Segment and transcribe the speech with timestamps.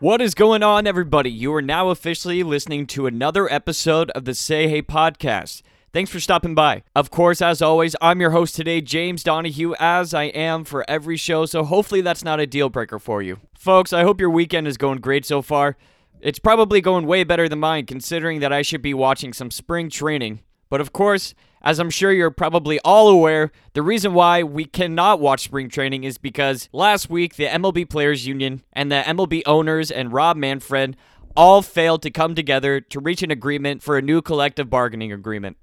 [0.00, 1.28] What is going on, everybody?
[1.28, 5.62] You are now officially listening to another episode of the Say Hey podcast.
[5.92, 6.84] Thanks for stopping by.
[6.94, 11.16] Of course, as always, I'm your host today, James Donahue, as I am for every
[11.16, 13.40] show, so hopefully that's not a deal breaker for you.
[13.58, 15.76] Folks, I hope your weekend is going great so far.
[16.20, 19.90] It's probably going way better than mine, considering that I should be watching some spring
[19.90, 20.42] training.
[20.70, 25.20] But of course, as I'm sure you're probably all aware, the reason why we cannot
[25.20, 29.90] watch spring training is because last week the MLB Players Union and the MLB owners
[29.90, 30.96] and Rob Manfred
[31.36, 35.56] all failed to come together to reach an agreement for a new collective bargaining agreement.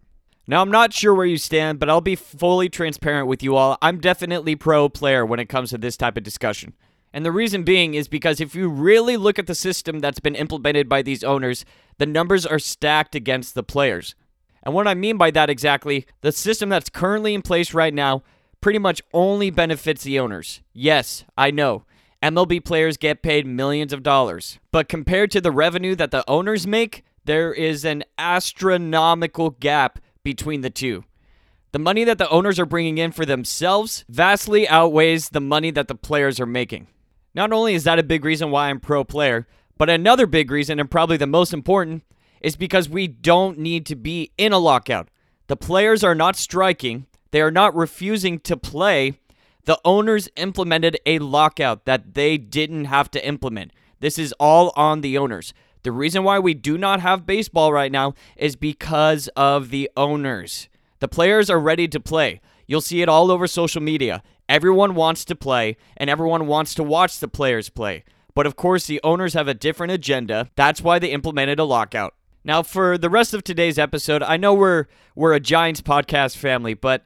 [0.47, 3.77] Now, I'm not sure where you stand, but I'll be fully transparent with you all.
[3.81, 6.73] I'm definitely pro player when it comes to this type of discussion.
[7.11, 10.35] And the reason being is because if you really look at the system that's been
[10.35, 11.65] implemented by these owners,
[11.97, 14.15] the numbers are stacked against the players.
[14.65, 18.23] And what I mean by that exactly, the system that's currently in place right now
[18.61, 20.61] pretty much only benefits the owners.
[20.73, 21.85] Yes, I know.
[22.23, 24.57] MLB players get paid millions of dollars.
[24.71, 30.61] But compared to the revenue that the owners make, there is an astronomical gap between
[30.61, 31.03] the two.
[31.71, 35.87] The money that the owners are bringing in for themselves vastly outweighs the money that
[35.87, 36.87] the players are making.
[37.35, 39.45] Not only is that a big reason why I'm pro player,
[39.77, 42.03] but another big reason, and probably the most important,
[42.45, 45.09] is because we don't need to be in a lockout.
[45.47, 49.17] The players are not striking, they are not refusing to play.
[49.63, 53.71] The owners implemented a lockout that they didn't have to implement.
[53.99, 55.55] This is all on the owners.
[55.81, 60.69] The reason why we do not have baseball right now is because of the owners.
[60.99, 62.41] The players are ready to play.
[62.67, 64.21] You'll see it all over social media.
[64.47, 68.03] Everyone wants to play, and everyone wants to watch the players play.
[68.35, 70.51] But of course, the owners have a different agenda.
[70.55, 72.13] That's why they implemented a lockout.
[72.45, 74.85] Now, for the rest of today's episode, I know we're
[75.15, 77.03] we're a Giants podcast family, but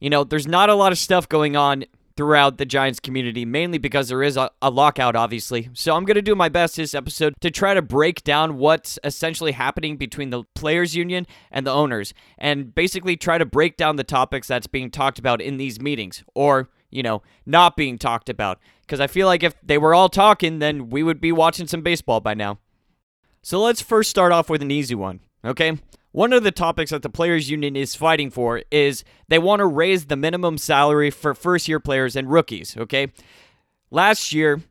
[0.00, 1.84] you know, there's not a lot of stuff going on
[2.16, 5.68] throughout the Giants community, mainly because there is a, a lockout, obviously.
[5.74, 9.52] So I'm gonna do my best this episode to try to break down what's essentially
[9.52, 14.04] happening between the players' union and the owners, and basically try to break down the
[14.04, 18.58] topics that's being talked about in these meetings, or you know, not being talked about.
[18.80, 21.82] Because I feel like if they were all talking, then we would be watching some
[21.82, 22.58] baseball by now.
[23.42, 25.78] So let's first start off with an easy one, okay?
[26.12, 29.66] One of the topics that the Players Union is fighting for is they want to
[29.66, 33.12] raise the minimum salary for first year players and rookies, okay?
[33.90, 34.62] Last year,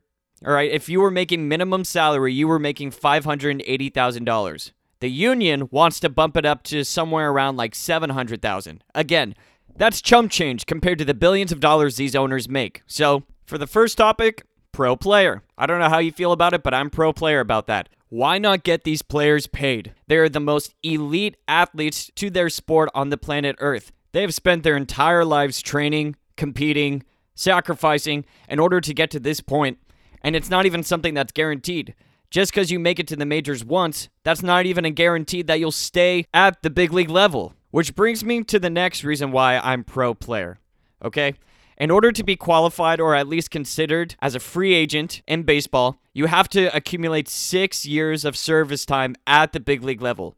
[0.44, 4.72] all right, if you were making minimum salary, you were making $580,000.
[5.00, 8.82] The union wants to bump it up to somewhere around like 700,000.
[8.94, 9.34] Again,
[9.76, 12.82] that's chump change compared to the billions of dollars these owners make.
[12.86, 14.42] So, for the first topic,
[14.72, 15.42] pro player.
[15.56, 17.88] I don't know how you feel about it, but I'm pro player about that.
[18.10, 19.92] Why not get these players paid?
[20.06, 23.92] They are the most elite athletes to their sport on the planet Earth.
[24.12, 27.02] They have spent their entire lives training, competing,
[27.34, 29.78] sacrificing in order to get to this point,
[30.22, 31.94] and it's not even something that's guaranteed.
[32.30, 35.60] Just because you make it to the majors once, that's not even a guarantee that
[35.60, 37.54] you'll stay at the big league level.
[37.70, 40.58] Which brings me to the next reason why I'm pro player.
[41.04, 41.34] Okay?
[41.78, 46.00] In order to be qualified or at least considered as a free agent in baseball,
[46.12, 50.36] you have to accumulate six years of service time at the big league level.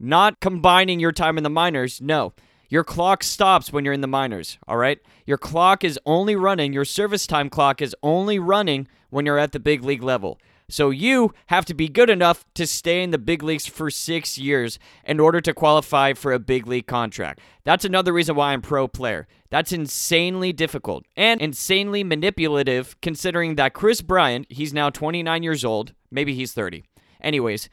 [0.00, 2.32] Not combining your time in the minors, no.
[2.68, 4.98] Your clock stops when you're in the minors, all right?
[5.26, 9.52] Your clock is only running, your service time clock is only running when you're at
[9.52, 10.40] the big league level.
[10.70, 14.38] So you have to be good enough to stay in the big leagues for six
[14.38, 17.40] years in order to qualify for a big league contract.
[17.64, 19.26] That's another reason why I'm pro player.
[19.50, 25.92] That's insanely difficult and insanely manipulative considering that Kris Bryant, he's now 29 years old,
[26.10, 26.84] maybe he's 30.
[27.20, 27.68] Anyways,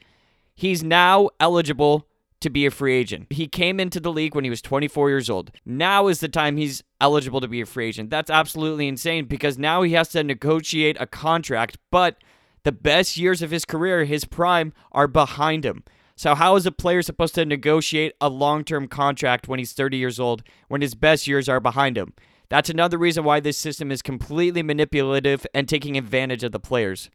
[0.54, 2.06] he's now eligible
[2.40, 3.26] to be a free agent.
[3.30, 5.50] He came into the league when he was 24 years old.
[5.64, 8.10] Now is the time he's eligible to be a free agent.
[8.10, 12.16] That's absolutely insane because now he has to negotiate a contract, but
[12.64, 15.84] the best years of his career, his prime, are behind him.
[16.16, 19.96] So, how is a player supposed to negotiate a long term contract when he's 30
[19.96, 22.12] years old when his best years are behind him?
[22.48, 27.10] That's another reason why this system is completely manipulative and taking advantage of the players.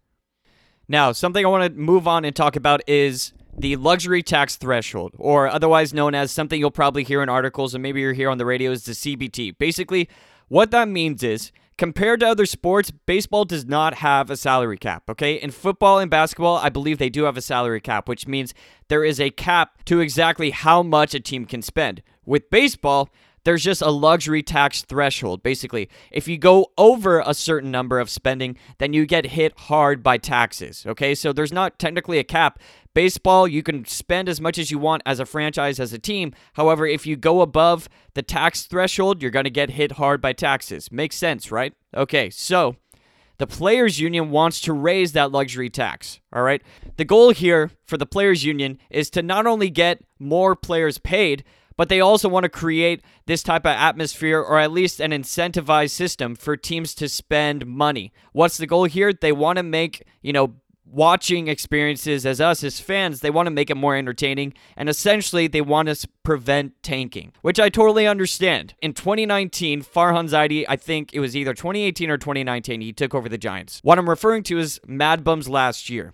[0.87, 5.13] Now, something I want to move on and talk about is the luxury tax threshold,
[5.17, 8.37] or otherwise known as something you'll probably hear in articles and maybe you're here on
[8.37, 9.57] the radio, is the CBT.
[9.57, 10.09] Basically,
[10.47, 15.03] what that means is compared to other sports, baseball does not have a salary cap,
[15.09, 15.35] okay?
[15.35, 18.53] In football and basketball, I believe they do have a salary cap, which means
[18.87, 22.01] there is a cap to exactly how much a team can spend.
[22.25, 23.09] With baseball,
[23.43, 25.43] there's just a luxury tax threshold.
[25.43, 30.01] Basically, if you go over a certain number of spending, then you get hit hard
[30.01, 30.85] by taxes.
[30.87, 32.59] Okay, so there's not technically a cap.
[32.93, 36.33] Baseball, you can spend as much as you want as a franchise, as a team.
[36.53, 40.33] However, if you go above the tax threshold, you're going to get hit hard by
[40.33, 40.91] taxes.
[40.91, 41.73] Makes sense, right?
[41.95, 42.75] Okay, so
[43.39, 46.61] the players union wants to raise that luxury tax all right
[46.97, 51.43] the goal here for the players union is to not only get more players paid
[51.77, 55.91] but they also want to create this type of atmosphere or at least an incentivized
[55.91, 58.11] system for teams to spend money.
[58.31, 59.13] What's the goal here?
[59.13, 60.55] They want to make, you know,
[60.93, 65.47] watching experiences as us as fans they want to make it more entertaining and essentially
[65.47, 71.11] they want to prevent tanking which i totally understand in 2019 farhan zaidi i think
[71.11, 74.59] it was either 2018 or 2019 he took over the giants what i'm referring to
[74.59, 76.13] is mad bum's last year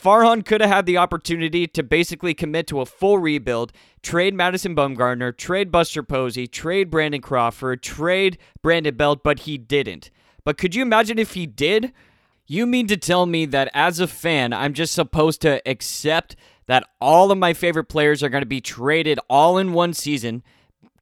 [0.00, 3.72] Farhan could have had the opportunity to basically commit to a full rebuild,
[4.02, 10.10] trade Madison Bumgarner, trade Buster Posey, trade Brandon Crawford, trade Brandon Belt, but he didn't.
[10.44, 11.92] But could you imagine if he did?
[12.46, 16.84] You mean to tell me that as a fan, I'm just supposed to accept that
[17.00, 20.42] all of my favorite players are going to be traded all in one season,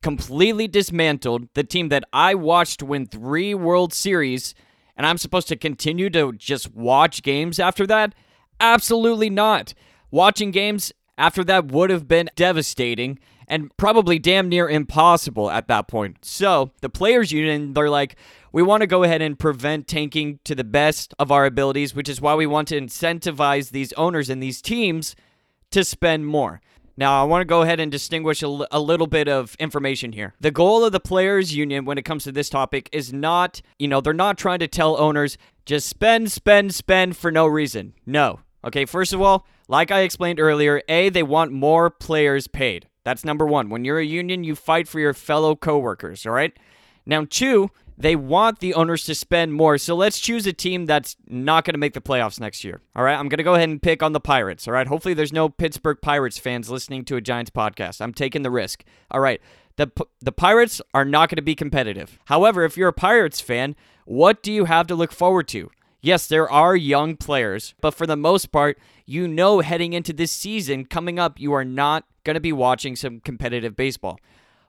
[0.02, 4.54] completely dismantled, the team that I watched win three World Series,
[4.96, 8.14] and I'm supposed to continue to just watch games after that?
[8.60, 9.74] Absolutely not.
[10.10, 15.88] Watching games after that would have been devastating and probably damn near impossible at that
[15.88, 16.24] point.
[16.24, 18.16] So, the players' union, they're like,
[18.52, 22.08] we want to go ahead and prevent tanking to the best of our abilities, which
[22.08, 25.14] is why we want to incentivize these owners and these teams
[25.72, 26.60] to spend more.
[26.96, 30.12] Now, I want to go ahead and distinguish a, l- a little bit of information
[30.12, 30.34] here.
[30.40, 33.88] The goal of the players' union when it comes to this topic is not, you
[33.88, 35.36] know, they're not trying to tell owners
[35.66, 37.94] just spend, spend, spend for no reason.
[38.06, 38.40] No.
[38.64, 42.88] Okay, first of all, like I explained earlier, A, they want more players paid.
[43.04, 43.68] That's number one.
[43.70, 46.56] When you're a union, you fight for your fellow coworkers, all right?
[47.06, 49.78] Now, two, they want the owners to spend more.
[49.78, 52.80] So let's choose a team that's not going to make the playoffs next year.
[52.96, 53.14] All right.
[53.14, 54.66] I'm going to go ahead and pick on the Pirates.
[54.66, 54.86] All right.
[54.86, 58.00] Hopefully, there's no Pittsburgh Pirates fans listening to a Giants podcast.
[58.00, 58.84] I'm taking the risk.
[59.10, 59.40] All right.
[59.76, 62.18] The, the Pirates are not going to be competitive.
[62.26, 63.74] However, if you're a Pirates fan,
[64.04, 65.70] what do you have to look forward to?
[66.00, 70.30] Yes, there are young players, but for the most part, you know heading into this
[70.30, 74.20] season coming up, you are not going to be watching some competitive baseball.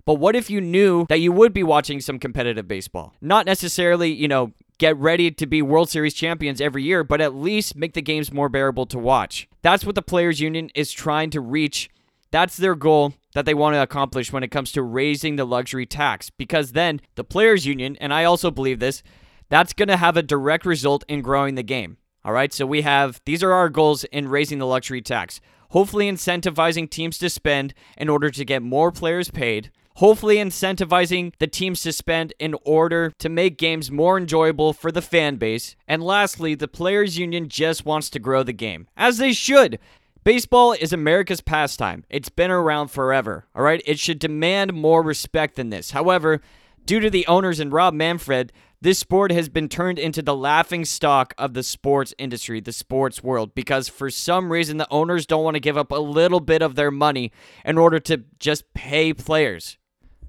[0.05, 3.15] But what if you knew that you would be watching some competitive baseball?
[3.21, 7.33] Not necessarily, you know, get ready to be World Series champions every year, but at
[7.33, 9.47] least make the games more bearable to watch.
[9.63, 11.89] That's what the Players Union is trying to reach.
[12.29, 15.87] That's their goal that they want to accomplish when it comes to raising the luxury
[15.87, 16.29] tax.
[16.29, 19.01] Because then the Players Union, and I also believe this,
[19.49, 21.97] that's going to have a direct result in growing the game.
[22.23, 25.41] All right, so we have these are our goals in raising the luxury tax.
[25.69, 31.47] Hopefully, incentivizing teams to spend in order to get more players paid hopefully incentivizing the
[31.47, 35.75] teams to spend in order to make games more enjoyable for the fan base.
[35.87, 39.79] And lastly, the players union just wants to grow the game, as they should.
[40.23, 42.03] Baseball is America's pastime.
[42.09, 43.81] It's been around forever, all right?
[43.85, 45.91] It should demand more respect than this.
[45.91, 46.41] However,
[46.85, 50.83] due to the owners and Rob Manfred, this sport has been turned into the laughing
[50.83, 55.43] stock of the sports industry, the sports world, because for some reason the owners don't
[55.43, 57.31] want to give up a little bit of their money
[57.63, 59.77] in order to just pay players.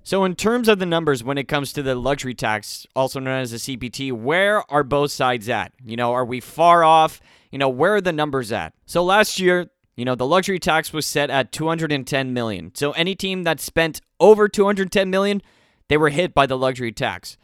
[0.07, 3.41] So, in terms of the numbers, when it comes to the luxury tax, also known
[3.41, 5.73] as the CBT, where are both sides at?
[5.85, 7.21] You know, are we far off?
[7.51, 8.73] You know, where are the numbers at?
[8.87, 12.71] So, last year, you know, the luxury tax was set at 210 million.
[12.77, 15.43] So, any team that spent over 210 million,
[15.89, 17.37] they were hit by the luxury tax.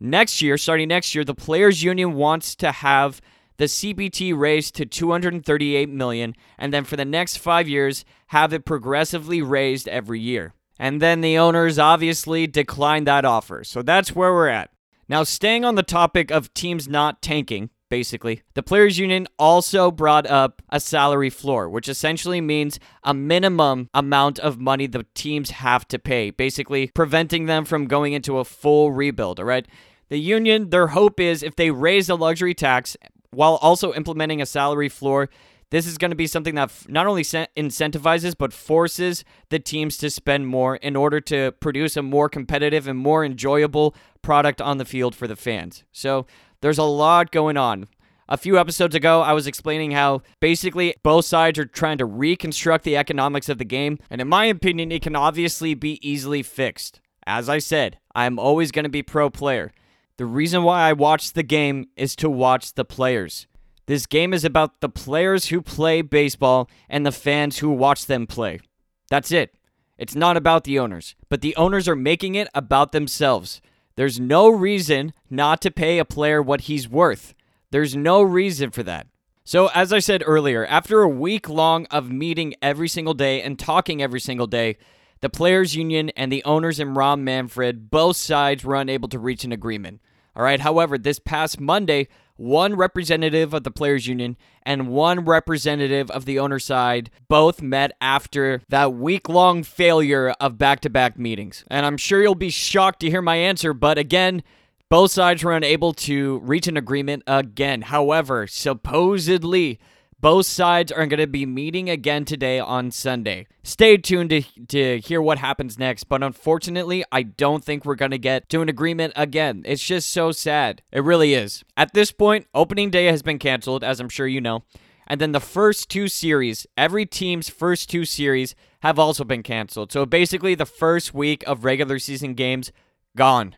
[0.00, 3.20] Next year, starting next year, the players union wants to have
[3.58, 8.64] the CBT raised to 238 million and then for the next 5 years have it
[8.64, 10.54] progressively raised every year.
[10.78, 13.64] And then the owners obviously declined that offer.
[13.64, 14.70] So that's where we're at.
[15.08, 20.26] Now, staying on the topic of teams not tanking, basically, the Players Union also brought
[20.26, 25.88] up a salary floor, which essentially means a minimum amount of money the teams have
[25.88, 29.66] to pay, basically preventing them from going into a full rebuild, all right?
[30.10, 32.96] The union, their hope is if they raise the luxury tax
[33.30, 35.28] while also implementing a salary floor,
[35.70, 40.10] this is going to be something that not only incentivizes but forces the teams to
[40.10, 44.84] spend more in order to produce a more competitive and more enjoyable product on the
[44.84, 45.84] field for the fans.
[45.92, 46.26] So
[46.60, 47.86] there's a lot going on.
[48.30, 52.84] A few episodes ago, I was explaining how basically both sides are trying to reconstruct
[52.84, 57.00] the economics of the game, and in my opinion, it can obviously be easily fixed.
[57.26, 59.72] As I said, I'm always going to be pro player.
[60.18, 63.46] The reason why I watch the game is to watch the players.
[63.88, 68.26] This game is about the players who play baseball and the fans who watch them
[68.26, 68.60] play.
[69.08, 69.54] That's it.
[69.96, 73.62] It's not about the owners, but the owners are making it about themselves.
[73.96, 77.32] There's no reason not to pay a player what he's worth.
[77.70, 79.06] There's no reason for that.
[79.44, 83.58] So, as I said earlier, after a week long of meeting every single day and
[83.58, 84.76] talking every single day,
[85.22, 89.44] the players' union and the owners and Rob Manfred, both sides were unable to reach
[89.44, 90.02] an agreement.
[90.36, 92.06] All right, however, this past Monday,
[92.38, 97.92] one representative of the players union and one representative of the owner side both met
[98.00, 101.64] after that week-long failure of back-to-back meetings.
[101.68, 104.42] And I'm sure you'll be shocked to hear my answer, but again,
[104.88, 107.82] both sides were unable to reach an agreement again.
[107.82, 109.78] However, supposedly
[110.20, 113.46] both sides are going to be meeting again today on Sunday.
[113.62, 118.10] Stay tuned to, to hear what happens next, but unfortunately, I don't think we're going
[118.10, 119.62] to get to an agreement again.
[119.64, 120.82] It's just so sad.
[120.90, 121.64] It really is.
[121.76, 124.64] At this point, opening day has been canceled, as I'm sure you know.
[125.06, 129.92] And then the first two series, every team's first two series, have also been canceled.
[129.92, 132.72] So basically, the first week of regular season games,
[133.16, 133.56] gone.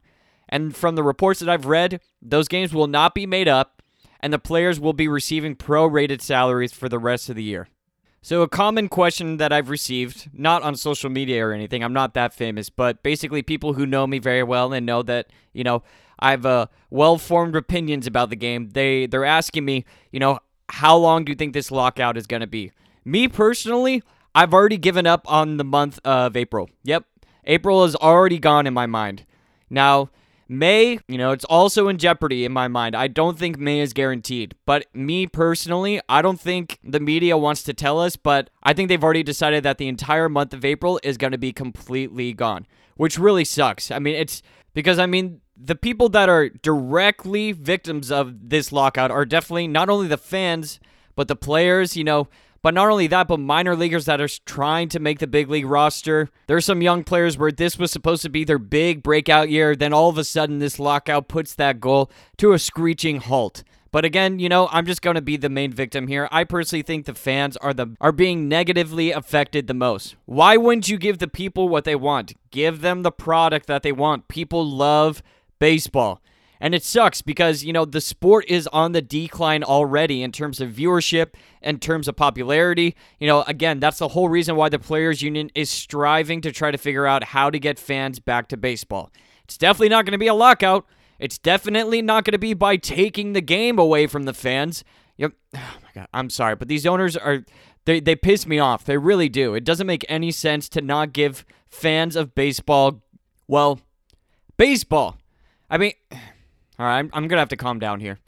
[0.49, 3.80] And from the reports that I've read, those games will not be made up
[4.21, 7.69] and the players will be receiving pro-rated salaries for the rest of the year.
[8.23, 12.13] So, a common question that I've received, not on social media or anything, I'm not
[12.15, 15.83] that famous, but basically people who know me very well and know that, you know,
[16.19, 18.69] I've uh, well-formed opinions about the game.
[18.71, 22.41] They they're asking me, you know, how long do you think this lockout is going
[22.41, 22.73] to be?
[23.07, 24.03] Me personally,
[24.35, 26.69] I've already given up on the month of April.
[26.85, 27.07] Yep.
[27.45, 29.25] April is already gone in my mind.
[29.71, 30.11] Now,
[30.53, 32.97] May, you know, it's also in jeopardy in my mind.
[32.97, 34.57] I don't think May is guaranteed.
[34.67, 38.89] But me personally, I don't think the media wants to tell us, but I think
[38.89, 42.67] they've already decided that the entire month of April is going to be completely gone,
[42.97, 43.93] which really sucks.
[43.93, 44.43] I mean, it's
[44.75, 49.89] because, I mean, the people that are directly victims of this lockout are definitely not
[49.89, 50.81] only the fans,
[51.15, 52.27] but the players, you know,
[52.63, 55.67] but not only that, but minor leaguers that are trying to make the big league
[55.67, 56.29] roster.
[56.47, 59.75] There's some young players where this was supposed to be their big breakout year.
[59.75, 63.65] Then all of a sudden, this lockout puts that goal to a screeching halt.
[63.93, 66.29] But again, you know, I'm just going to be the main victim here.
[66.31, 70.15] I personally think the fans are the are being negatively affected the most.
[70.27, 72.35] Why wouldn't you give the people what they want?
[72.51, 74.29] Give them the product that they want.
[74.29, 75.23] People love
[75.59, 76.21] baseball.
[76.61, 80.61] And it sucks because, you know, the sport is on the decline already in terms
[80.61, 82.95] of viewership, in terms of popularity.
[83.19, 86.71] You know, again, that's the whole reason why the Players Union is striving to try
[86.71, 89.11] to figure out how to get fans back to baseball.
[89.45, 90.87] It's definitely not going to be a lockout.
[91.19, 94.85] It's definitely not going to be by taking the game away from the fans.
[95.17, 95.33] Yep.
[95.55, 97.45] Oh my god, I'm sorry, but these owners are
[97.85, 98.85] they they piss me off.
[98.85, 99.55] They really do.
[99.55, 103.03] It doesn't make any sense to not give fans of baseball
[103.51, 103.81] well,
[104.57, 105.17] baseball.
[105.69, 105.95] I mean,
[106.81, 108.19] all right, I'm, I'm going to have to calm down here.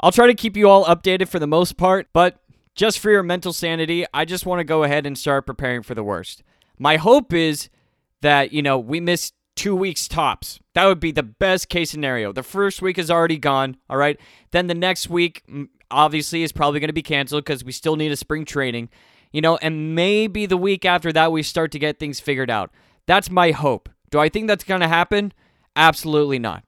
[0.00, 2.38] I'll try to keep you all updated for the most part, but
[2.76, 5.94] just for your mental sanity, I just want to go ahead and start preparing for
[5.94, 6.44] the worst.
[6.78, 7.68] My hope is
[8.20, 10.60] that, you know, we miss two weeks tops.
[10.74, 12.32] That would be the best case scenario.
[12.32, 14.20] The first week is already gone, all right?
[14.52, 15.42] Then the next week,
[15.90, 18.90] obviously, is probably going to be canceled because we still need a spring training,
[19.32, 22.70] you know, and maybe the week after that, we start to get things figured out.
[23.06, 23.88] That's my hope.
[24.10, 25.32] Do I think that's going to happen?
[25.74, 26.62] Absolutely not.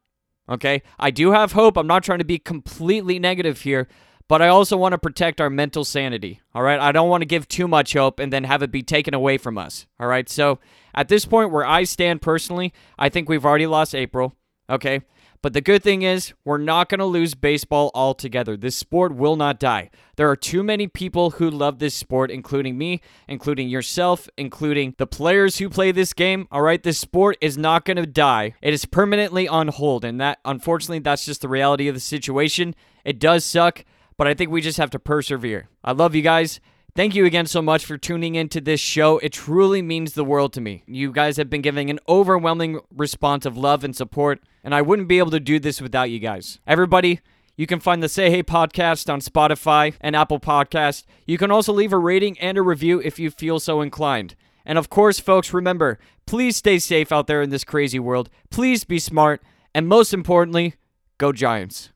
[0.49, 0.83] Okay?
[0.99, 1.77] I do have hope.
[1.77, 3.89] I'm not trying to be completely negative here,
[4.29, 6.41] but I also want to protect our mental sanity.
[6.55, 6.81] All right?
[6.81, 9.39] I don't want to give too much hope and then have it be taken away
[9.39, 9.87] from us.
[10.01, 10.29] All right?
[10.29, 10.59] So,
[10.95, 14.35] at this point where I stand personally, I think we've already lost April.
[14.71, 15.03] Okay?
[15.41, 18.57] But the good thing is, we're not going to lose baseball altogether.
[18.57, 19.89] This sport will not die.
[20.17, 25.07] There are too many people who love this sport, including me, including yourself, including the
[25.07, 26.49] players who play this game.
[26.51, 28.55] All right, this sport is not going to die.
[28.61, 30.05] It is permanently on hold.
[30.05, 32.75] And that, unfortunately, that's just the reality of the situation.
[33.05, 33.85] It does suck,
[34.17, 35.69] but I think we just have to persevere.
[35.85, 36.59] I love you guys.
[36.99, 39.19] Thank you again so much for tuning into this show.
[39.19, 40.83] It truly means the world to me.
[40.89, 45.07] You guys have been giving an overwhelming response of love and support, and I wouldn't
[45.07, 46.59] be able to do this without you guys.
[46.67, 47.21] Everybody,
[47.57, 51.05] you can find the Say Hey podcast on Spotify and Apple Podcast.
[51.25, 54.35] You can also leave a rating and a review if you feel so inclined.
[54.67, 58.29] And of course, folks, remember, please stay safe out there in this crazy world.
[58.51, 59.41] Please be smart,
[59.73, 60.75] and most importantly,
[61.17, 61.91] go Giants.